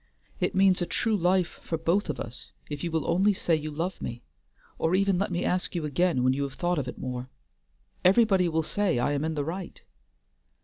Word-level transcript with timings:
It 0.39 0.55
means 0.55 0.81
a 0.81 0.87
true 0.87 1.15
life 1.15 1.59
for 1.61 1.77
both 1.77 2.09
of 2.09 2.19
us 2.19 2.51
if 2.71 2.83
you 2.83 2.89
will 2.89 3.07
only 3.07 3.33
say 3.35 3.55
you 3.55 3.69
love 3.69 4.01
me, 4.01 4.23
or 4.79 4.95
even 4.95 5.19
let 5.19 5.31
me 5.31 5.45
ask 5.45 5.75
you 5.75 5.85
again 5.85 6.23
when 6.23 6.33
you 6.33 6.41
have 6.41 6.55
thought 6.55 6.79
of 6.79 6.87
it 6.87 6.97
more. 6.97 7.29
Everybody 8.03 8.49
will 8.49 8.63
say 8.63 8.97
I 8.97 9.11
am 9.11 9.23
in 9.23 9.35
the 9.35 9.45
right." 9.45 9.79